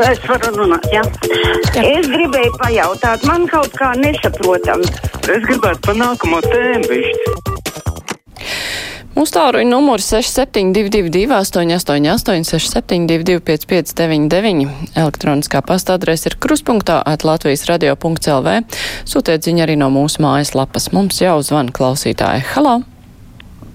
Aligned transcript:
Es 0.00 0.20
varu 0.24 0.48
runāt, 0.56 0.86
jā. 0.88 1.02
jā. 1.76 1.82
Es 1.84 2.06
gribēju 2.08 2.54
pajautāt, 2.56 3.24
man 3.28 3.44
kaut 3.50 3.74
kā 3.76 3.90
nesaprotam. 4.00 4.80
Es 5.28 5.42
gribētu 5.44 5.82
pa 5.84 5.94
nākamo 5.98 6.40
tēmu 6.46 6.88
višķi. 6.88 7.34
Mūsu 9.10 9.34
tālruņa 9.34 9.68
numurs 9.68 10.06
6722, 10.08 11.26
888, 11.34 12.46
672, 12.48 13.42
559, 13.44 14.70
elektroniskā 15.02 15.60
pasta 15.66 15.98
adrese 15.98 16.30
ir 16.30 16.38
kruspunktā 16.40 17.02
at 17.04 17.26
Latvijas 17.28 17.66
radio.clv. 17.68 18.56
Sūtiet 19.10 19.44
ziņu 19.44 19.66
arī 19.66 19.76
no 19.82 19.90
mūsu 19.92 20.24
mājaslapas. 20.24 20.88
Mums 20.96 21.20
jau 21.20 21.36
zvana 21.44 21.74
klausītāji. 21.76 22.46
Halo! 22.54 22.78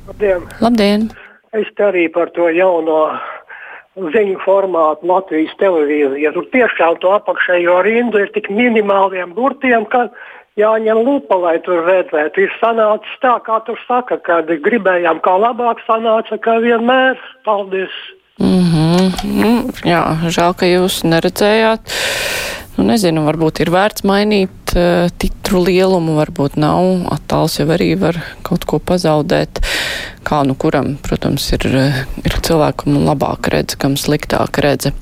Labdien! 0.09 0.49
Labdien! 0.63 1.07
Es 1.53 1.69
te 1.77 1.85
arī 1.91 2.07
par 2.15 2.33
to 2.33 2.49
jauno 2.55 3.03
ziņu 3.95 4.39
formātu 4.43 5.07
Latvijas 5.07 5.53
televīzijā. 5.59 6.33
Tur 6.35 6.47
tiešām 6.53 6.97
to 7.03 7.13
apakšējo 7.15 7.77
rindu 7.87 8.23
ir 8.23 8.31
tik 8.35 8.49
minimāliem 8.51 9.31
burtiem, 9.35 9.85
ka 9.91 10.09
jāņem 10.59 10.99
lupa, 11.05 11.37
lai 11.39 11.55
tur 11.63 11.85
redzētu. 11.87 12.45
Ir 12.45 12.53
sanācis 12.59 13.21
tā, 13.23 13.37
kā 13.45 13.61
tur 13.67 13.79
saka, 13.87 14.19
kad 14.23 14.51
gribējām 14.67 15.21
kā 15.23 15.37
labāk 15.39 15.83
sanāca, 15.87 16.39
kā 16.39 16.59
vienmēr. 16.63 17.19
Paldies! 17.47 17.95
Mm 18.39 18.63
-hmm. 18.67 19.71
Jā, 19.87 20.03
žēl, 20.27 20.53
ka 20.59 20.65
jūs 20.65 21.03
neredzējāt. 21.07 21.79
Nu, 22.75 22.83
nezinu, 22.83 23.23
varbūt 23.23 23.61
ir 23.63 23.69
vērts 23.71 24.03
mainīt 24.03 24.75
uh, 24.75 25.07
titru 25.17 25.63
lielumu, 25.63 26.17
varbūt 26.19 26.57
nav. 26.59 27.07
Attēls 27.15 27.59
jau 27.59 27.67
arī 27.71 27.93
var 27.99 28.19
kaut 28.43 28.65
ko 28.65 28.79
pazaudēt. 28.79 29.63
Kā 30.25 30.41
nu 30.47 30.55
kuram, 30.57 30.95
protams, 31.05 31.45
ir, 31.53 31.67
ir 32.25 32.37
cilvēkam 32.47 32.97
labāk 33.05 33.51
redz, 33.53 33.77
kam 33.77 33.97
sliktāk 33.99 34.57
redze. 34.65 34.95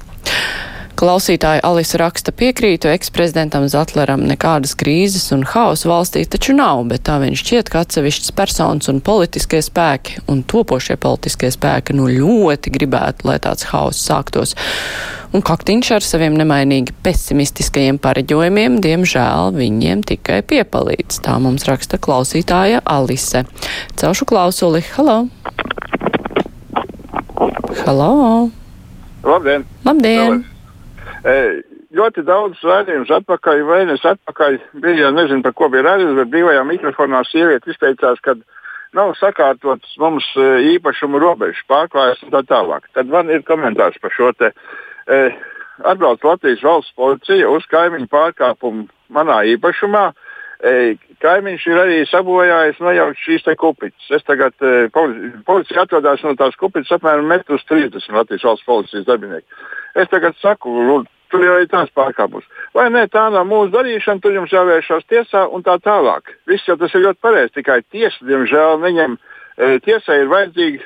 Klausītāja 0.93 1.63
Alisa 1.65 1.97
raksta 1.97 2.31
piekrītu 2.37 2.87
eksprezidentam 2.91 3.65
Zatleram 3.71 4.21
nekādas 4.29 4.75
krīzes 4.77 5.31
un 5.33 5.41
hausa 5.49 5.89
valstī 5.89 6.21
taču 6.29 6.53
nav, 6.53 6.83
bet 6.91 7.03
tā 7.09 7.17
viņš 7.23 7.41
šķiet, 7.41 7.71
ka 7.73 7.81
atsevišķas 7.81 8.35
personas 8.37 8.91
un 8.91 9.01
politiskie 9.03 9.63
spēki 9.65 10.21
un 10.29 10.43
topošie 10.45 10.99
politiskie 11.01 11.49
spēki 11.55 11.97
nu 11.97 12.05
ļoti 12.11 12.75
gribētu, 12.77 13.27
lai 13.31 13.39
tāds 13.41 13.65
hauss 13.71 14.05
sāktos. 14.05 14.53
Un 15.33 15.41
kaktiņš 15.41 15.87
ar 15.95 16.03
saviem 16.05 16.35
nemainīgi 16.37 16.93
pesimistiskajiem 17.01 17.97
pareģojumiem, 18.01 18.75
diemžēl, 18.85 19.55
viņiem 19.55 20.03
tikai 20.05 20.43
piepalīdz. 20.45 21.23
Tā 21.25 21.39
mums 21.41 21.65
raksta 21.65 21.97
klausītāja 21.97 22.83
Alise. 22.85 23.41
Celšu 23.97 24.27
klausuli. 24.29 24.83
Halo! 24.93 25.23
Halo! 27.79 28.11
Labdien! 29.25 29.65
Labdien! 29.89 30.43
E, 31.25 31.35
ļoti 31.97 32.27
daudz 32.29 32.61
raidījumus 32.61 33.15
atpakaļ, 33.17 33.65
vēnēs 33.71 34.05
atpakaļ 34.13 34.61
bija, 34.85 35.09
nezinu, 35.17 35.41
par 35.41 35.57
ko 35.57 35.73
bija 35.73 35.87
raidījums, 35.89 36.19
bet 36.21 36.33
brīvajā 36.37 36.61
mikrofonā 36.75 37.25
sieviete 37.31 37.73
izteicās, 37.73 38.21
ka 38.21 38.37
nav 38.93 39.17
sakārtots 39.17 39.97
mums 39.97 40.29
e, 40.37 40.49
īpašumu 40.75 41.25
robežas 41.25 41.65
pārklājas 41.65 42.21
un 42.21 42.37
tā 42.37 42.45
tālāk. 42.53 42.85
Tad 42.93 43.09
man 43.09 43.33
ir 43.33 43.41
komentārs 43.49 43.97
par 43.97 44.13
šo 44.13 44.29
te. 44.37 44.53
E, 45.07 45.31
atbrauc 45.83 46.23
Latvijas 46.23 46.63
valsts 46.63 46.95
policija 46.95 47.49
uz 47.51 47.65
kaimiņu 47.71 48.07
pārkāpumu 48.11 48.85
manā 49.13 49.41
īpašumā. 49.55 50.11
E, 50.63 50.95
kaimiņš 51.23 51.65
ir 51.67 51.79
arī 51.81 51.97
sabojājis 52.07 52.79
nojaukt 52.83 53.19
šīs 53.19 53.49
kupiņas. 53.59 54.11
Es 54.15 54.23
tagad, 54.27 54.55
e, 54.61 54.87
policija 55.47 55.83
atrodas 55.83 56.23
no 56.23 56.35
tās 56.39 56.55
kupiņas 56.59 56.95
apmēram 56.97 57.27
1,30 57.35 58.09
m 58.09 58.21
Latvijas 58.21 58.47
valsts 58.47 58.69
policijas 58.69 59.09
darbinieki. 59.09 59.47
Es 59.95 60.07
tagad 60.13 60.39
saku, 60.39 60.71
lūdzu, 60.71 61.11
tur 61.33 61.43
jau 61.43 61.59
ir 61.59 61.67
tāds 61.67 61.91
pārkāpums. 61.97 62.47
Vai 62.73 62.87
ne, 62.93 63.03
tā 63.11 63.27
nav 63.33 63.45
mūsu 63.49 63.73
darīšana, 63.73 64.21
tur 64.23 64.37
jums 64.37 64.53
jāvēršas 64.53 65.09
tiesā 65.09 65.47
un 65.51 65.65
tā 65.65 65.75
tālāk. 65.83 66.31
Viss 66.47 66.67
jau 66.69 66.77
tas 66.79 66.93
ir 66.95 67.07
ļoti 67.09 67.19
pareizi, 67.21 67.55
tikai 67.59 67.81
tiesa, 67.91 68.23
diemžēl, 68.29 68.79
neņem. 68.85 69.19
Tiesai 69.85 70.15
ir 70.23 70.31
vajadzīgi 70.31 70.79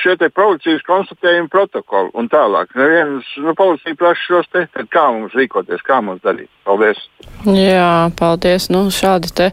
šie 0.00 0.16
policijas 0.34 0.84
konstatējumi 0.86 1.50
protokoli 1.50 2.12
un 2.14 2.28
tālāk. 2.30 2.70
Neviens 2.78 3.26
nu, 3.42 3.54
policija 3.58 3.96
prasa 3.98 4.20
šos 4.22 4.50
te, 4.52 4.66
kā 4.92 5.06
mums 5.12 5.34
rīkoties, 5.36 5.82
kā 5.86 6.00
mums 6.04 6.22
darīt. 6.24 6.48
Paldies! 6.66 7.00
Jā, 7.46 8.10
paldies. 8.18 8.68
Nu, 8.72 8.86
šādi 8.94 9.30
te 9.36 9.50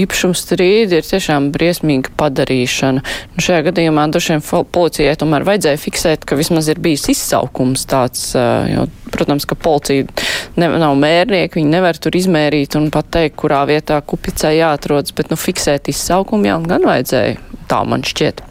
īpašuma 0.00 0.36
strīdi 0.36 0.98
ir 0.98 1.06
tiešām 1.06 1.50
briesmīga 1.54 2.12
padarīšana. 2.20 3.04
Nu, 3.36 3.44
šajā 3.44 3.68
gadījumā 3.70 4.08
droši 4.12 4.34
vien 4.34 4.66
policijai 4.74 5.14
tomēr 5.20 5.46
vajadzēja 5.48 5.80
fiksēt, 5.80 6.26
ka 6.28 6.36
vismaz 6.40 6.68
ir 6.72 6.82
bijis 6.82 7.08
izsaukums 7.12 7.86
tāds, 7.88 8.32
jo, 8.72 8.88
protams, 9.14 9.46
ka 9.48 9.56
policija 9.56 10.08
ne, 10.60 10.68
nav 10.82 10.94
mērnieki, 11.00 11.60
viņi 11.60 11.72
nevar 11.72 11.98
tur 12.02 12.16
izmērīt 12.18 12.76
un 12.78 12.90
pateikt, 12.94 13.36
kurā 13.40 13.62
vietā 13.68 13.98
kupicai 14.04 14.54
jāatrodas, 14.58 15.14
bet, 15.16 15.32
nu, 15.32 15.38
fiksēt 15.40 15.90
izsaukumu 15.92 16.50
jau 16.50 16.60
gan 16.68 16.86
vajadzēja. 16.88 17.40
Tā 17.70 17.82
man 17.88 18.04
šķiet. 18.06 18.42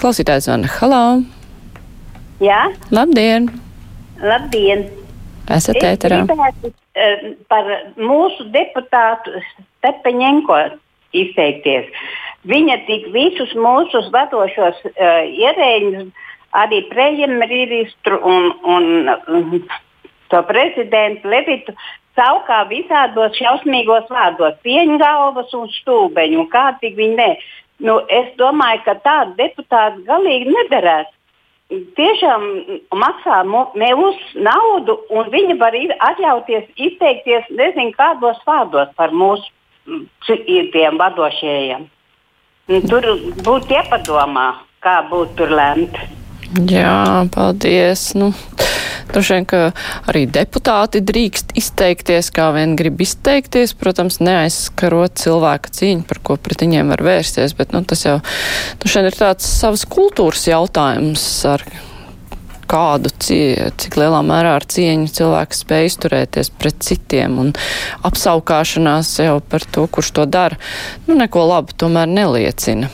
Klausītājs 0.00 0.48
zvana. 0.48 0.70
Halo! 0.78 1.02
Jā? 2.44 2.62
Labdien! 2.92 3.50
Labdien! 4.20 4.86
Esat 5.50 5.80
ēterā. 5.82 6.22
Gribētu, 6.28 6.70
uh, 6.70 7.28
par 7.50 7.68
mūsu 7.98 8.46
deputātu 8.54 9.40
Stepaņenko 9.80 10.58
izteikties. 11.16 11.88
Viņa 12.48 12.76
tik 12.86 13.08
visus 13.14 13.52
mūsu 13.58 14.02
vadošos 14.14 14.78
uh, 14.92 15.22
ierēģus, 15.26 16.10
arī 16.56 16.82
premjerministru 16.90 18.18
un, 18.26 18.50
un 18.66 19.10
um, 19.10 19.52
to 20.30 20.42
prezidentu 20.48 21.28
Levitu 21.28 21.74
saukā 22.18 22.64
visādos 22.70 23.36
šausmīgos 23.38 24.10
vārdos- 24.10 24.58
pieņgalvas 24.66 25.54
un 25.54 25.68
stūbeņu, 25.78 26.40
un 26.44 26.48
kā 26.50 26.66
tik 26.80 26.96
viņi 26.96 27.16
ne. 27.16 27.30
Nu, 27.80 28.00
es 28.08 28.28
domāju, 28.36 28.84
ka 28.84 28.94
tādu 28.94 29.36
deputātu 29.38 30.04
galīgi 30.04 30.52
nederētu. 30.52 31.12
Tiešām 31.70 32.42
maksā 32.90 33.44
mūsu 33.46 34.42
naudu, 34.42 34.98
un 35.10 35.30
viņi 35.30 35.56
var 35.58 35.72
atļauties 36.10 36.66
izteikties 36.76 37.46
nezinu 37.50 37.94
kādos 37.94 38.42
vārdos 38.46 38.90
par 38.96 39.14
mūsu 39.14 39.46
tiem 40.46 40.98
vadošajiem. 40.98 41.86
Tur 42.90 43.06
būtu 43.46 43.70
jāpadomā, 43.70 44.48
kā 44.82 45.00
būtu 45.10 45.36
tur 45.38 45.54
lemts. 45.54 46.18
Jā, 46.66 47.24
paldies. 47.30 48.10
Nu, 48.18 48.32
Droši 49.10 49.34
vien, 49.34 49.46
ka 49.48 49.60
arī 50.10 50.24
deputāti 50.30 51.00
drīkst 51.02 51.54
izteikties, 51.58 52.30
kā 52.34 52.50
vien 52.54 52.76
grib 52.78 53.00
izteikties, 53.02 53.74
protams, 53.78 54.20
neaizskarot 54.22 55.18
cilvēka 55.18 55.72
cīņu, 55.74 56.06
par 56.06 56.20
ko 56.22 56.36
pret 56.38 56.62
viņiem 56.62 56.92
var 56.94 57.02
vērsties, 57.02 57.56
bet, 57.58 57.74
nu, 57.74 57.82
tas 57.82 58.06
jau, 58.06 58.18
nu, 58.22 58.90
šeit 58.90 59.10
ir 59.10 59.18
tāds 59.18 59.48
savas 59.50 59.82
kultūras 59.90 60.46
jautājums 60.46 61.24
ar 61.50 61.66
kādu 62.70 63.10
cik 63.18 63.98
lielā 63.98 64.20
mērā 64.22 64.54
ar 64.60 64.66
cieņu 64.70 65.10
cilvēks 65.16 65.64
spēj 65.64 65.88
izturēties 65.88 66.52
pret 66.54 66.78
citiem 66.86 67.40
un 67.42 67.50
apsaukāšanās 68.06 69.10
jau 69.24 69.40
par 69.42 69.66
to, 69.74 69.88
kurš 69.90 70.12
to 70.20 70.28
dara, 70.30 70.60
nu, 71.08 71.18
neko 71.18 71.48
labu 71.50 71.74
tomēr 71.74 72.06
neliecina. 72.10 72.92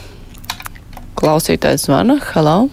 Klausītājs 1.17 1.89
zvana, 1.91 2.21
halau! 2.33 2.71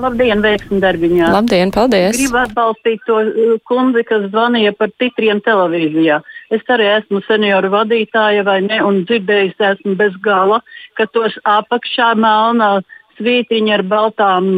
Labdien, 0.00 0.40
veiksmi 0.44 0.80
darbiņā. 0.80 1.30
Labdien, 1.34 1.72
paldies. 1.74 2.16
Gribu 2.16 2.40
atbalstīt 2.40 3.02
to 3.08 3.18
uh, 3.20 3.52
kundzi, 3.68 4.04
kas 4.08 4.28
zvanīja 4.30 4.72
par 4.78 4.92
titriem 5.00 5.42
televīzijā. 5.44 6.20
Es 6.54 6.64
arī 6.72 6.88
esmu 6.96 7.20
senioru 7.26 7.70
vadītāja 7.74 8.44
vai 8.46 8.60
ne, 8.64 8.80
un 8.86 9.04
dzirdējusi 9.08 9.66
esmu 9.72 9.94
bez 10.00 10.16
gala, 10.24 10.62
ka 10.98 11.06
tos 11.12 11.36
apakšā 11.48 12.14
melnā 12.18 12.80
svītiņa 13.20 13.76
ar 13.76 13.84
baltām, 13.86 14.50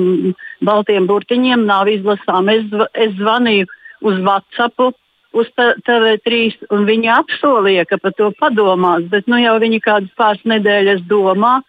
baltiem 0.64 1.08
burtiņiem 1.10 1.66
nav 1.66 1.90
izlasām. 1.90 2.50
Es, 2.52 2.66
es 2.94 3.14
zvanīju 3.18 3.68
uz 4.06 4.22
WhatsApp, 4.22 4.92
uz 5.32 5.48
TV3, 5.56 6.40
un 6.76 6.86
viņi 6.88 7.10
apsolīja, 7.16 7.86
ka 7.88 7.98
par 8.02 8.14
to 8.18 8.30
padomās, 8.38 9.06
bet 9.12 9.28
nu 9.30 9.40
jau 9.40 9.56
viņi 9.62 9.80
kādas 9.84 10.12
pāris 10.18 10.44
nedēļas 10.54 11.06
domā 11.10 11.60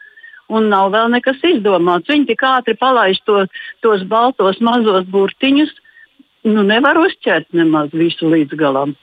un 0.51 0.69
nav 0.73 0.91
vēl 0.93 1.11
nekas 1.15 1.39
izdomāts. 1.47 2.09
Viņi 2.09 2.29
tik 2.31 2.43
ātri 2.47 2.75
palaiž 2.79 3.21
to, 3.27 3.45
tos 3.85 4.03
baltos 4.09 4.59
mazos 4.63 5.07
burtiņus, 5.13 5.71
nu 6.49 6.65
nevar 6.67 6.99
uzķert 6.99 7.53
nemaz 7.55 7.93
visu 7.95 8.31
līdz 8.31 8.59
galam. 8.59 8.97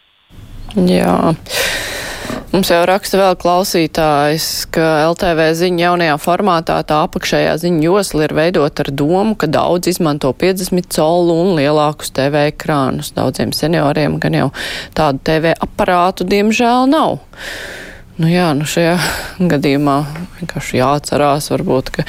Jā. 0.76 1.32
Mums 2.50 2.66
jau 2.66 2.80
raksta 2.82 3.14
vēl 3.14 3.36
klausītājs, 3.38 4.44
ka 4.74 4.86
LTV 5.12 5.44
ziņa 5.54 5.84
jaunajā 5.84 6.16
formātā 6.18 6.80
tā 6.82 6.96
apakšējā 7.06 7.52
ziņa 7.62 7.84
josla 7.84 8.26
ir 8.26 8.34
veidot 8.34 8.82
ar 8.82 8.90
domu, 8.90 9.36
ka 9.38 9.46
daudz 9.46 9.86
izmanto 9.92 10.32
50 10.34 10.90
colu 10.96 11.36
un 11.44 11.52
lielākus 11.60 12.10
TV 12.16 12.48
ekrānus. 12.50 13.12
Daudziem 13.14 13.54
senioriem 13.54 14.18
gan 14.22 14.34
jau 14.34 14.48
tādu 14.98 15.22
TV 15.30 15.54
aparātu 15.62 16.26
diemžēl 16.26 16.90
nav. 16.90 17.20
Nu 18.20 18.28
jā, 18.28 18.50
nu 18.52 18.68
šajā 18.68 18.96
gadījumā 19.52 19.98
vienkārši 20.38 20.80
jāatcerās 20.82 21.52
varbūt, 21.54 21.92
ka 21.96 22.08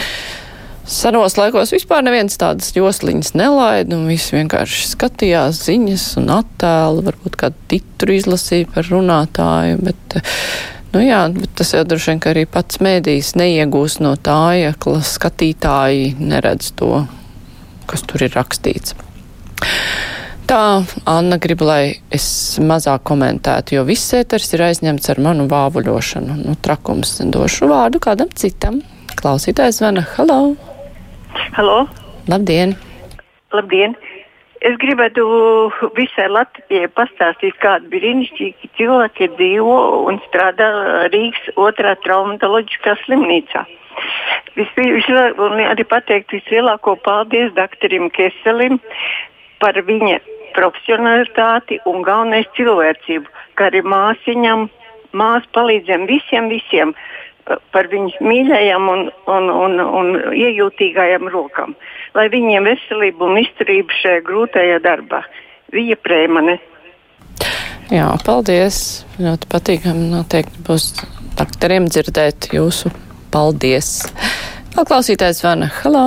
Senos 0.91 1.37
laikos 1.37 1.69
vispār 1.71 2.01
neviens 2.03 2.35
tādas 2.41 2.73
josliņas 2.75 3.35
nelaida, 3.37 3.95
un 3.95 4.09
visi 4.09 4.33
vienkārši 4.35 4.89
skatījās 4.89 5.61
ziņas 5.69 6.05
un 6.19 6.31
attēlu, 6.33 7.03
varbūt 7.05 7.37
kādu 7.39 7.67
titru 7.71 8.17
izlasīja 8.17 8.67
par 8.73 8.89
runātāju, 8.89 9.77
bet, 9.85 10.17
nu 10.91 11.03
jā, 11.05 11.21
bet 11.37 11.53
tas 11.61 11.71
jau 11.77 11.85
droši 11.87 12.11
vien, 12.11 12.21
ka 12.25 12.33
arī 12.33 12.43
pats 12.49 12.81
mēdījis 12.83 13.31
neiegūs 13.39 13.99
no 14.03 14.17
tā, 14.19 14.41
ja 14.57 14.73
skatītāji 14.75 16.15
neredz 16.19 16.73
to, 16.81 17.05
kas 17.87 18.03
tur 18.09 18.25
ir 18.25 18.35
rakstīts. 18.35 18.97
Tā 20.49 20.81
Anna 21.07 21.37
grib, 21.41 21.61
lai 21.63 21.95
es 22.13 22.25
mazāk 22.59 23.05
komentētu, 23.07 23.77
jo 23.77 23.85
viss 23.87 24.13
ēters 24.17 24.51
ir 24.55 24.65
aizņemts 24.67 25.11
ar 25.13 25.21
manu 25.23 25.47
vāvuļošanu. 25.51 26.37
Nu, 26.45 26.55
trakums 26.65 27.17
došu 27.33 27.69
vārdu 27.71 28.01
kādam 28.03 28.31
citam. 28.35 28.81
Klausītājs 29.21 29.79
zvana. 29.79 30.05
Halo! 30.17 30.55
Halo! 31.57 31.85
Labdien! 32.31 32.75
Labdien! 33.53 33.95
Es 34.61 34.75
gribētu 34.77 35.23
visai 35.97 36.27
Latvijai 36.29 36.89
pastāstīt, 36.93 37.55
kādi 37.63 37.89
brīnišķīgi 37.95 38.69
cilvēki 38.77 39.31
dzīvo 39.39 39.77
un 40.09 40.19
strādā 40.27 40.67
Rīgas 41.09 41.47
otrā 41.57 41.95
traumatoloģiskā 42.03 42.93
slimnīcā. 43.05 43.65
Vispirms 44.53 45.09
arī 45.71 45.85
pateikt 45.89 46.35
vislielāko 46.35 46.93
paldies 47.05 47.49
doktoram 47.57 48.11
Keselim 48.13 48.77
par 49.61 49.77
viņa 49.87 50.19
profesionalitāti 50.55 51.79
un 51.89 52.03
galvenais 52.05 52.49
cilvēcību, 52.57 53.29
kā 53.55 53.69
arī 53.69 53.83
māsiņam, 53.87 54.67
māsu 55.17 55.51
palīdzēm 55.55 56.07
visiem, 56.09 56.49
visiem 56.51 56.93
eh, 56.95 57.59
par 57.75 57.89
viņas 57.91 58.17
mīļajām 58.25 58.89
un, 58.91 59.05
un, 59.31 59.51
un, 59.65 59.79
un 60.01 60.11
iejūtīgajām 60.35 61.29
rokām, 61.33 61.75
lai 62.17 62.27
viņiem 62.33 62.67
veselību 62.71 63.29
un 63.29 63.39
izturību 63.45 64.01
šajā 64.01 64.25
grūtajā 64.27 64.81
darbā. 64.83 65.23
Viņa 65.71 65.95
prēmane. 66.03 66.57
Jā, 67.91 68.07
paldies. 68.25 69.05
Ļoti 69.19 69.47
patīkami 69.51 70.09
noteikti 70.11 70.63
būs 70.67 70.91
doktoriem 71.39 71.87
dzirdēt 71.91 72.51
jūsu 72.55 72.91
paldies. 73.31 74.01
Vēl 74.75 74.87
klausītājs 74.87 75.43
Vana. 75.43 75.71
Halo! 75.81 76.05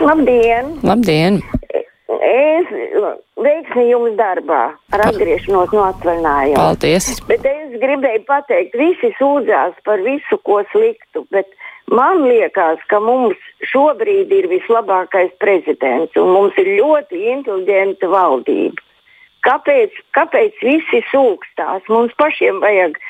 Labdien! 0.00 0.78
Labdien! 0.84 1.42
Es 2.22 2.68
veiksmi 3.42 3.88
jums 3.88 4.14
darbā 4.18 4.60
ar 4.94 5.02
atgriešanos 5.08 5.72
no 5.74 5.82
atvaļinājuma. 5.88 6.60
Paldies! 6.60 7.08
Bet 7.26 7.42
es 7.48 7.74
gribēju 7.82 8.22
pateikt, 8.28 8.76
visi 8.78 9.10
sūdzās 9.18 9.74
par 9.86 10.04
visu, 10.06 10.38
ko 10.46 10.60
sliktu, 10.70 11.24
bet 11.34 11.50
man 11.90 12.22
liekas, 12.28 12.78
ka 12.92 13.00
mums 13.02 13.40
šobrīd 13.72 14.30
ir 14.38 14.46
vislabākais 14.52 15.34
prezidents 15.42 16.14
un 16.20 16.30
mums 16.36 16.62
ir 16.62 16.70
ļoti 16.78 17.24
inteliģenta 17.34 18.12
valdība. 18.12 18.86
Kāpēc, 19.42 19.98
kāpēc 20.14 20.62
visi 20.62 21.02
sūkstās? 21.10 21.88
Mums 21.90 22.14
pašiem 22.22 22.62
vajag 22.62 23.00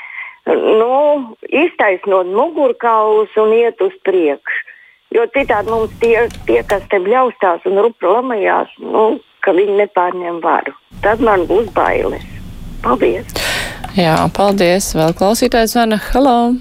nu, 0.49 1.37
iztaisnot 1.53 2.33
mugurkaulus 2.33 3.37
un 3.37 3.53
iet 3.61 3.85
uz 3.85 3.93
priekšu. 4.09 4.72
Jo 5.13 5.27
citādi 5.35 5.69
mums 5.69 5.93
tie, 6.01 6.17
tie 6.49 6.63
kas 6.65 6.85
te 6.89 6.97
bļaustās 7.05 7.67
un 7.69 7.81
rupa 7.85 8.15
lamajās, 8.15 8.71
nu, 8.81 9.19
ka 9.45 9.53
viņi 9.53 9.83
nepārņem 9.83 10.41
varu. 10.45 10.73
Tad 11.05 11.21
man 11.21 11.45
būs 11.51 11.69
bailes. 11.77 12.25
Paldies! 12.83 13.29
Jā, 13.99 14.17
paldies! 14.33 14.95
Vēl 14.97 15.13
klausītājs 15.19 15.75
zvana. 15.75 15.99
Halo! 16.13 16.55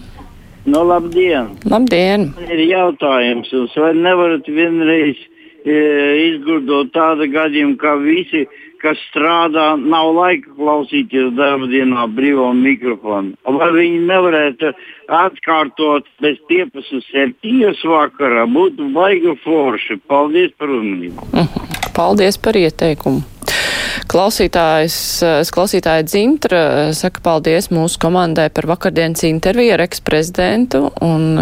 Nu, 0.68 0.84
labdien! 0.86 1.54
Labdien! 1.72 2.28
Man 2.36 2.52
ir 2.52 2.66
jautājums, 2.68 3.54
jūs 3.56 3.78
vai 3.80 3.94
nevarat 3.98 4.50
vienreiz 4.52 5.22
izgudrot 5.66 6.92
tādu 6.96 7.30
gadījumu, 7.32 7.78
ka 7.82 7.96
visi 8.02 8.48
kas 8.82 9.00
strādā, 9.12 9.76
nav 9.78 10.12
laika 10.16 10.54
klausīties 10.58 11.36
darba 11.38 11.70
dienā 11.70 12.08
brīvā 12.16 12.50
mikrofonu. 12.58 13.36
Vai 13.46 13.70
viņi 13.76 14.00
nevarētu 14.10 14.72
atkārtot 15.22 16.10
bez 16.24 16.40
15.7. 16.50 17.76
vakarā? 17.94 18.48
Būtu 18.50 18.90
baigi 18.96 19.36
forši. 19.44 20.00
Paldies 20.10 20.56
par 20.58 20.74
uzmanību. 20.74 21.30
Mhm. 21.34 21.70
Paldies 21.96 22.40
par 22.42 22.58
ieteikumu. 22.58 23.22
Klausītājs, 24.12 24.96
klausītāja 25.56 26.04
Dzintra 26.04 26.62
saka 26.96 27.22
paldies 27.24 27.70
mūsu 27.72 28.00
komandai 28.02 28.50
par 28.52 28.68
vakardienas 28.68 29.24
interviju 29.28 29.76
ar 29.76 29.84
eksprezidentu 29.86 30.90
un 31.06 31.38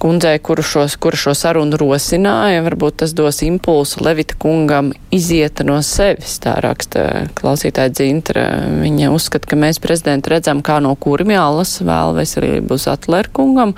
kundzei, 0.00 0.38
kuru, 0.42 0.62
šos, 0.64 0.96
kuru 1.00 1.18
šo 1.20 1.34
sarunu 1.36 1.78
rosināja. 1.80 2.62
Varbūt 2.64 3.00
tas 3.02 3.12
dos 3.16 3.42
impulsu 3.44 4.02
Levita 4.04 4.36
kungam 4.40 4.90
iziet 5.14 5.60
no 5.66 5.76
sevis, 5.84 6.38
tā 6.42 6.56
raksta 6.64 7.04
klausītāja 7.38 7.92
Dzintra. 7.94 8.46
Viņa 8.80 9.12
uzskata, 9.14 9.50
ka 9.50 9.58
mēs 9.60 9.80
prezidentu 9.82 10.32
redzam, 10.32 10.64
kā 10.64 10.80
no 10.82 10.94
kuriem 10.96 11.34
jālasa 11.36 11.86
vēl 11.88 12.16
veselību 12.18 12.78
uz 12.78 12.88
Atler 12.90 13.28
kungam 13.36 13.74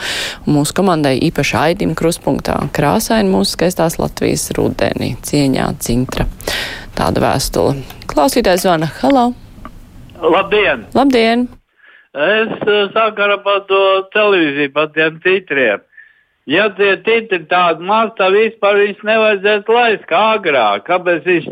un 0.46 0.58
mūsu 0.60 0.76
komandai 0.78 1.16
īpaši 1.28 1.58
Aidim 1.64 1.96
Kruspunktā. 1.98 2.58
Krāsaini 2.76 3.32
mūsu 3.32 3.56
skaistās 3.56 3.98
Latvijas 4.02 4.48
rudenī. 4.56 5.14
Cieņā 5.26 5.72
Dzintra. 5.80 6.28
Tāda 6.98 7.24
vēstule. 7.24 7.80
Klausītājs 8.10 8.66
zvana. 8.66 8.92
Halo! 9.00 9.32
Labdien! 10.22 10.86
Labdien! 10.94 11.48
Es 12.12 12.50
sakaru 12.92 13.38
par 13.42 13.62
to 13.70 13.80
televīziju, 14.12 14.70
par 14.74 14.90
tiem 14.92 15.16
titriem. 15.24 15.80
Ja 16.50 16.66
tie 16.74 16.96
titri 17.06 17.44
tādi 17.46 17.86
maz, 17.86 18.10
tad 18.18 18.34
vispār 18.34 18.80
viņus 18.80 19.04
nevajadzētu 19.06 19.76
laist 19.76 20.06
kā 20.10 20.22
agrāk. 20.38 20.88
Kāpēc 20.88 21.28
viņš 21.28 21.50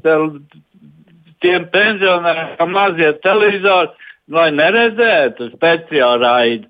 tiem 1.45 1.67
pensionāriem, 1.71 2.73
mazie 2.75 3.13
televizori, 3.23 3.93
lai 4.35 4.49
neredzētu 4.57 5.53
speciāli 5.55 6.25
raidi? 6.25 6.67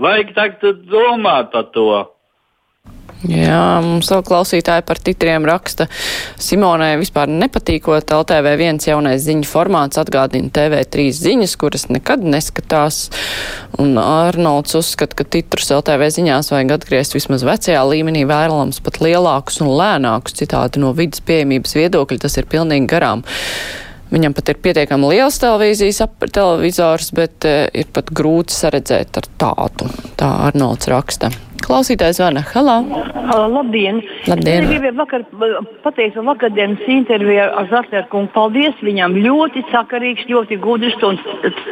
Vajag 0.00 0.34
tagad 0.34 0.82
domāt 0.90 1.52
par 1.52 1.70
to. 1.76 1.86
Jā, 3.28 3.82
mums 3.84 4.08
vēl 4.08 4.22
klausītāji 4.24 4.84
par 4.88 4.96
titriem 5.04 5.44
raksta. 5.44 5.90
Simonai 6.40 6.94
vispār 6.96 7.28
nepatīkot 7.28 8.14
LTV1 8.16 8.80
jaunais 8.88 9.20
ziņu 9.26 9.44
formāts 9.44 10.00
atgādina 10.00 10.48
TV3 10.56 11.10
ziņas, 11.18 11.56
kuras 11.60 11.84
nekad 11.92 12.24
neskatās. 12.24 13.10
Un 13.80 14.00
Arnolds 14.00 14.78
uzskata, 14.78 15.18
ka 15.18 15.28
titrus 15.36 15.68
LTV 15.76 16.08
ziņās 16.16 16.48
vajag 16.54 16.72
atgriezt 16.78 17.18
vismaz 17.18 17.44
vecajā 17.44 17.82
līmenī, 17.90 18.24
vēlams 18.30 18.80
pat 18.86 19.02
lielākus 19.04 19.60
un 19.60 19.68
lēnākus. 19.68 20.38
Citādi 20.40 20.80
no 20.80 20.94
vidas 20.96 21.20
pieejamības 21.20 21.76
viedokļa 21.76 22.24
tas 22.24 22.40
ir 22.40 22.48
pilnīgi 22.48 22.88
garām. 22.88 23.26
Viņam 24.10 24.32
pat 24.34 24.48
ir 24.50 24.62
pietiekami 24.64 25.12
liels 25.12 25.36
televīzijas 25.38 26.00
televizors, 26.32 27.12
bet 27.14 27.44
uh, 27.46 27.68
ir 27.68 27.92
pat 27.92 28.08
grūti 28.10 28.56
saredzēt 28.56 29.20
ar 29.20 29.30
tādu. 29.44 29.92
Tā 30.18 30.32
Arnolds 30.48 30.88
raksta. 30.90 31.30
Klausītājs 31.64 32.18
zvana. 32.18 32.42
Halā! 32.52 32.78
Labdien! 33.50 34.00
Labdien. 34.28 34.64
Es 34.64 34.70
gribēju 34.70 34.96
vakar 34.98 35.24
pateikt 35.84 36.16
par 36.16 36.26
vakardienas 36.30 36.82
interviju 36.90 37.46
ar 37.60 37.68
Zartēru 37.70 38.08
kungu. 38.12 38.32
Paldies 38.34 38.82
viņam! 38.84 39.16
Ļoti 39.26 39.64
sakarīgs, 39.70 40.26
ļoti 40.30 40.58
gudrs 40.64 40.98
un 41.06 41.20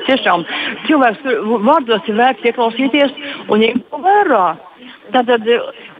tiešām 0.06 0.46
cilvēks 0.86 1.26
vārdos 1.66 2.08
ir 2.10 2.18
vērts 2.20 2.48
ieklausīties 2.52 3.18
un 3.48 3.64
ņemt 3.64 4.00
vērā. 4.06 4.46
Tātad, 5.14 5.46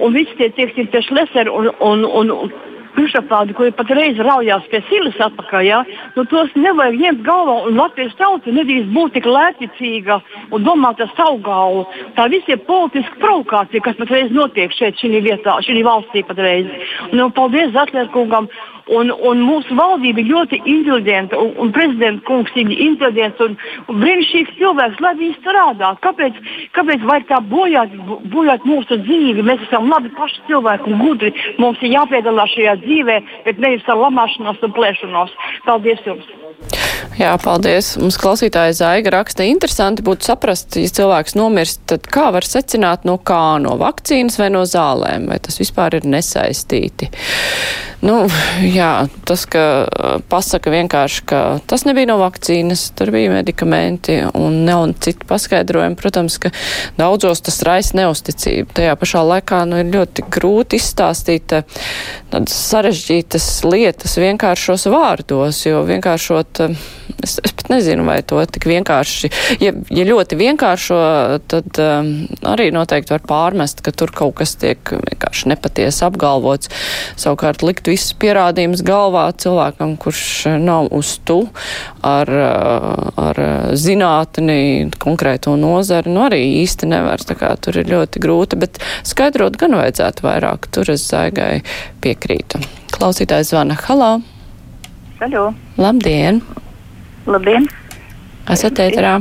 un 0.05 0.13
visi 0.15 0.37
tie, 0.37 0.51
tie, 0.57 0.69
tie 0.77 1.05
šleseri 1.07 1.53
un, 1.53 1.71
un, 1.81 2.05
un 2.05 2.53
priekšaplādi, 2.99 3.55
kuri 3.57 3.73
pat 3.79 3.91
reizi 3.95 4.25
raujās 4.27 4.67
pie 4.73 4.83
silas 4.89 5.19
atpakaļ, 5.29 5.65
ja? 5.67 5.83
nu, 6.17 6.25
tos 6.31 6.51
nevajag 6.59 6.99
ņemt 7.03 7.25
galvā. 7.27 7.57
Un 7.69 7.79
Latvijas 7.79 8.17
tauta 8.19 8.55
nedrīkst 8.55 8.91
būt 8.95 9.15
tik 9.17 9.29
lētcīga 9.29 10.21
un 10.55 10.67
domāt 10.67 11.03
ar 11.05 11.13
savu 11.17 11.39
galvu. 11.47 11.87
Tā 12.19 12.29
viss 12.33 12.51
ir 12.51 12.61
politiska 12.69 13.21
provokācija, 13.23 13.85
kas 13.87 13.99
patreiz 14.01 14.35
notiek 14.35 14.75
šeit, 14.75 14.99
šī 15.01 15.23
vietā, 15.25 15.59
šī 15.65 15.85
valstī 15.87 16.25
patreiz. 16.27 16.71
Un, 17.13 17.25
paldies 17.37 17.75
Zatlērkungam 17.77 18.51
Un, 18.89 19.11
un 19.13 19.43
mūsu 19.45 19.77
valdība 19.77 20.23
ir 20.23 20.31
ļoti 20.33 20.61
inteliģenta, 20.65 21.37
un, 21.37 21.53
un 21.61 21.73
prezidents 21.77 22.25
kungs 22.29 22.55
ir 22.57 22.71
inteliģents 22.73 23.43
un, 23.45 23.57
un 23.89 24.01
brīnišķīgs 24.01 24.57
cilvēks, 24.61 25.03
lai 25.05 25.15
viņi 25.19 25.37
strādā. 25.43 25.93
Kāpēc, 26.05 26.41
kāpēc 26.79 27.05
vajag 27.11 27.29
tā 27.29 27.43
bojāt, 27.53 27.95
bojāt 28.33 28.65
mūsu 28.69 29.01
dzīvi? 29.05 29.45
Mēs 29.45 29.65
esam 29.69 29.91
labi 29.93 30.13
paši 30.17 30.45
cilvēki 30.49 30.93
un 30.93 31.01
gudri. 31.05 31.35
Mums 31.61 31.85
ir 31.85 31.95
jāpiedalās 31.99 32.57
šajā 32.57 32.79
dzīvē, 32.85 33.23
bet 33.45 33.63
nevis 33.63 33.89
ar 33.93 34.01
lamāšanos 34.07 34.65
un 34.65 34.77
plēšanos. 34.79 35.37
Paldies 35.69 36.05
jums! 36.09 36.39
Jā, 37.19 37.33
paldies. 37.43 37.93
Mums 37.99 38.19
klausītāja 38.21 38.75
Zaiga 38.79 39.11
raksta, 39.17 39.47
interesanti 39.47 40.05
būtu 40.07 40.29
saprast, 40.29 40.77
ja 40.79 40.91
cilvēks 40.99 41.35
nomirst, 41.39 41.81
tad 41.91 42.07
kā 42.07 42.29
var 42.35 42.47
secināt 42.47 43.07
no 43.09 43.17
kā, 43.19 43.59
no 43.63 43.75
vakcīnas 43.81 44.39
vai 44.39 44.51
no 44.55 44.63
zālēm, 44.69 45.27
vai 45.31 45.41
tas 45.43 45.59
vispār 45.59 45.99
ir 45.99 46.07
nesaistīti. 46.07 47.11
Nu, 47.99 48.29
jā, 48.63 49.09
tas, 49.27 49.43
ka 49.51 49.63
pasaka 50.31 50.71
vienkārši, 50.71 51.23
ka 51.27 51.41
tas 51.67 51.83
nebija 51.83 52.07
no 52.13 52.19
vakcīnas, 52.21 52.85
tur 52.95 53.11
bija 53.11 53.33
medikamenti 53.33 54.21
un 54.39 54.61
ne 54.69 54.77
un 54.79 54.95
citi 54.95 55.27
paskaidrojumi. 55.27 55.99
Protams, 55.99 56.37
ka 56.39 56.53
daudzos 56.99 57.43
tas 57.43 57.59
raisa 57.67 57.99
neusticību. 57.99 58.71
Tajā 58.79 58.95
pašā 59.01 59.25
laikā 59.33 59.65
nu, 59.67 59.81
ir 59.83 59.91
ļoti 59.97 60.29
grūti 60.31 60.79
izstāstīt 60.79 61.51
tādas 61.51 62.55
sarežģītas 62.69 63.51
lietas 63.67 64.15
vienkāršos 64.23 64.87
vārdos, 64.95 65.65
jo 65.67 65.83
vienkāršot, 65.89 66.63
es, 67.23 67.39
es 67.45 67.55
pat 67.57 67.71
nezinu, 67.73 68.05
vai 68.09 68.19
to 68.27 68.41
tik 68.53 68.67
vienkārši, 68.69 69.31
ja, 69.63 69.73
ja 69.73 70.07
ļoti 70.09 70.39
vienkāršo, 70.39 70.99
tad 71.51 71.81
um, 71.83 72.11
arī 72.49 72.69
noteikti 72.75 73.15
var 73.15 73.25
pārmest, 73.29 73.83
ka 73.85 73.93
tur 73.93 74.13
kaut 74.15 74.37
kas 74.41 74.55
tiek 74.61 74.81
vienkārši 74.93 75.53
nepatiesi 75.53 76.05
apgalvots. 76.07 76.73
Savukārt 77.19 77.65
likt 77.67 77.91
visus 77.91 78.15
pierādījumus 78.21 78.85
galvā 78.87 79.29
cilvēkam, 79.41 79.97
kurš 80.01 80.23
nav 80.63 80.91
uz 80.95 81.17
tu 81.29 81.41
ar, 82.07 82.31
ar 83.19 83.43
zinātni, 83.79 84.89
konkrēto 85.01 85.57
nozari, 85.61 86.13
nu 86.15 86.25
arī 86.27 86.43
īsti 86.63 86.89
nevar. 86.91 87.23
Tā 87.29 87.37
kā 87.39 87.53
tur 87.61 87.81
ir 87.81 87.91
ļoti 87.91 88.23
grūti, 88.23 88.61
bet 88.61 88.81
skaidrot 89.07 89.59
gan 89.61 89.77
vajadzētu 89.79 90.27
vairāk. 90.27 90.71
Tur 90.75 90.95
es 90.95 91.05
zaigai 91.11 91.61
piekrītu. 92.05 92.63
Klausītājs 92.95 93.53
zvana. 93.53 93.79
Halā! 93.89 94.17
Halo! 95.19 95.51
Labdien! 95.81 96.43
Labdien! 97.29 97.67
Esat 98.49 98.81
ēterā? 98.81 99.19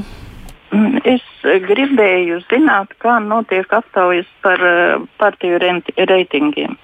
Es 1.08 1.24
gribēju 1.44 2.40
zināt, 2.48 2.94
kā 3.04 3.18
notiek 3.24 3.72
aptaujas 3.76 4.28
par 4.44 4.64
uh, 4.64 5.04
partiju 5.20 5.60
reitingiem. 5.60 6.78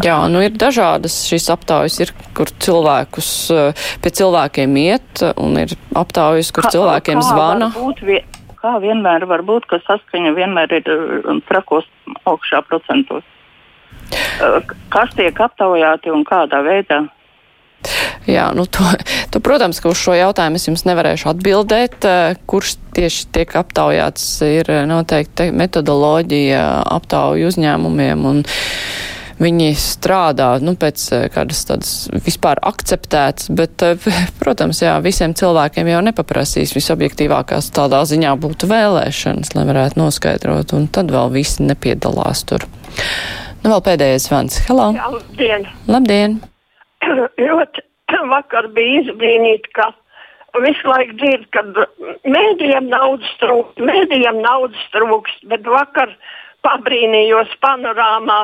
Jā, 0.00 0.16
nu 0.30 0.40
ir 0.40 0.54
dažādas 0.54 1.16
šīs 1.28 1.48
aptaujas, 1.52 1.98
ir, 2.00 2.12
kur 2.38 2.48
cilvēkus 2.62 3.30
pie 4.00 4.12
cilvēkiem 4.16 4.76
iet, 4.80 5.24
un 5.34 5.58
ir 5.60 5.74
aptaujas, 5.98 6.52
kur 6.54 6.68
kā, 6.68 6.70
cilvēkiem 6.76 7.18
kā 7.18 7.26
zvana. 7.26 7.68
Vie, 8.06 8.20
kā 8.62 8.76
vienmēr 8.80 9.26
var 9.28 9.42
būt, 9.44 9.66
ka 9.68 9.80
saskaņa 9.84 10.32
vienmēr 10.38 10.76
ir 10.78 10.90
trakos 11.50 11.90
augšā 12.30 12.62
procentos. 12.70 13.26
Kas 14.94 15.12
tiek 15.18 15.42
aptaujāti 15.42 16.14
un 16.14 16.22
kādā 16.28 16.62
veidā? 16.64 17.02
Jā, 18.28 18.50
nu 18.52 18.66
to, 18.68 18.84
to, 19.32 19.40
protams, 19.40 19.80
ka 19.80 19.88
uz 19.92 20.00
šo 20.00 20.12
jautājumu 20.18 20.60
es 20.60 20.66
jums 20.68 20.84
nevarēšu 20.84 21.30
atbildēt. 21.32 22.04
Kurš 22.50 22.74
tieši 22.96 23.30
tiek 23.32 23.54
aptaujāts, 23.56 24.26
ir 24.44 24.68
noteikti 24.90 25.48
metodoloģija 25.56 26.66
aptauju 26.98 27.48
uzņēmumiem 27.48 28.28
un 28.28 28.44
viņi 29.40 29.70
strādā, 29.78 30.50
nu, 30.64 30.74
pēc 30.80 31.04
eh, 31.16 31.26
kādas 31.32 31.64
tādas 31.68 31.92
vispār 32.26 32.60
akceptētas, 32.70 33.50
bet, 33.56 33.80
eh, 33.86 34.08
protams, 34.42 34.82
jā, 34.84 34.94
visiem 35.04 35.34
cilvēkiem 35.36 35.90
jau 35.94 36.04
nepaprasīs 36.10 36.74
visobjektīvākās 36.76 37.72
tādā 37.76 38.02
ziņā 38.08 38.36
būtu 38.40 38.70
vēlēšanas, 38.70 39.54
lai 39.56 39.66
varētu 39.72 40.00
noskaidrot, 40.02 40.76
un 40.76 40.88
tad 40.92 41.12
vēl 41.14 41.32
visi 41.34 41.66
nepiedalās 41.66 42.44
tur. 42.48 42.68
Nu, 43.60 43.72
vēl 43.72 43.84
pēdējais 43.90 44.28
zvans. 44.28 44.60
Hello! 44.68 44.90
Jā, 44.96 45.08
labdien! 45.12 45.68
Labdien! 45.88 46.40
Ļoti 47.48 47.89
vakar 48.34 48.70
bija 48.76 49.04
izbrīnīti, 49.04 49.72
ka 49.76 49.90
visu 50.64 50.90
laiku 50.90 51.16
dzird, 51.20 51.46
ka 51.54 51.64
mēdījiem 52.26 52.90
naudas 52.90 53.32
trūkst, 53.42 53.80
mēdījiem 53.86 54.42
naudas 54.42 54.84
trūkst, 54.94 55.46
bet 55.52 55.66
vakar 55.68 56.12
pabrīnījos 56.66 57.52
panorāmā 57.64 58.40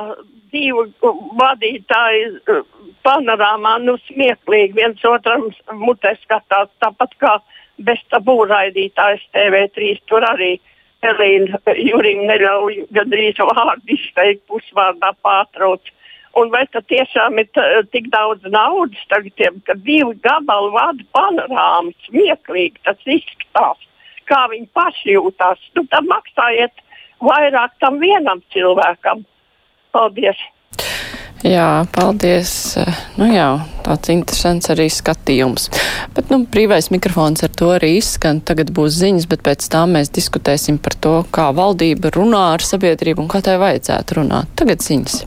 divu 0.53 0.87
vadītāju 1.37 2.63
panorāmā, 3.07 3.77
nu, 3.85 3.97
smieklīgi 4.07 4.79
viens 4.79 5.05
otram 5.07 5.49
mutē 5.83 6.15
skatās, 6.23 6.71
tāpat 6.83 7.13
kā 7.23 7.35
bez 7.87 8.01
tabū 8.13 8.39
raidītājs 8.49 9.27
TV3. 9.35 9.99
Tur 10.11 10.27
arī 10.27 10.57
Elīna 11.07 11.61
Jurim 11.77 12.25
neļauj 12.31 12.87
gandrīz 12.97 13.39
vārdu 13.51 13.95
izteikt, 13.99 14.47
pusvārdā 14.51 15.13
pārtrauc. 15.23 15.93
Un 16.37 16.51
vai 16.53 16.67
tad 16.69 16.85
tiešām 16.91 17.39
ir 17.41 17.49
tik 17.95 18.11
daudz 18.13 18.45
naudas 18.53 19.05
tagad, 19.13 19.63
ka 19.65 19.77
divi 19.87 20.19
gabali 20.25 20.73
vada 20.75 21.07
panorāmu, 21.17 21.95
smieklīgi 22.09 22.83
tas 22.85 23.01
izskatās, 23.07 23.87
kā 24.29 24.43
viņi 24.53 24.69
paši 24.77 25.15
jūtās. 25.17 25.63
Nu, 25.79 25.87
tad 25.93 26.11
maksājiet 26.11 26.85
vairāk 27.25 27.79
tam 27.81 27.97
vienam 28.03 28.45
cilvēkam. 28.53 29.25
Paldies! 29.97 30.45
Jā, 31.45 31.85
paldies. 31.93 32.51
Nu 33.21 33.29
jā, 33.29 33.47
tāds 33.85 34.11
interesants 34.11 34.71
arī 34.73 34.89
skatījums. 34.91 35.69
Bet, 36.17 36.33
nu, 36.33 36.41
brīvais 36.53 36.89
mikrofons 36.91 37.45
ar 37.47 37.53
to 37.53 37.71
arī 37.77 37.95
izskan. 38.01 38.41
Tagad 38.41 38.73
būs 38.77 38.97
ziņas, 38.99 39.29
bet 39.31 39.45
pēc 39.47 39.69
tam 39.73 39.95
mēs 39.97 40.11
diskutēsim 40.17 40.81
par 40.83 40.97
to, 40.99 41.15
kā 41.31 41.51
valdība 41.57 42.13
runā 42.17 42.43
ar 42.57 42.65
sabiedrību 42.65 43.27
un 43.27 43.33
kā 43.33 43.45
tai 43.47 43.61
vajadzētu 43.63 44.21
runāt. 44.21 44.53
Tagad 44.59 44.85
ziņas. 44.85 45.23